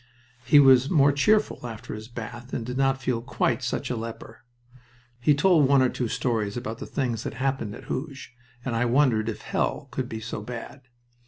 He 0.43 0.57
was 0.59 0.89
more 0.89 1.11
cheerful 1.11 1.67
after 1.67 1.93
his 1.93 2.07
bath 2.07 2.53
and 2.55 2.65
did 2.65 2.75
not 2.75 2.99
feel 2.99 3.21
quite 3.21 3.61
such 3.61 3.91
a 3.91 3.95
leper. 3.95 4.43
He 5.19 5.35
told 5.35 5.67
one 5.67 5.83
or 5.83 5.89
two 5.89 6.07
stories 6.07 6.57
about 6.57 6.79
the 6.79 6.87
things 6.87 7.21
that 7.21 7.35
happened 7.35 7.75
at 7.75 7.83
Hooge, 7.83 8.33
and 8.65 8.75
I 8.75 8.85
wondered 8.85 9.29
if 9.29 9.43
hell 9.43 9.89
could 9.91 10.09
be 10.09 10.19
so 10.19 10.41
bad. 10.41 10.81